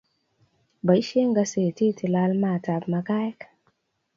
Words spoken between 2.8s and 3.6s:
makaek.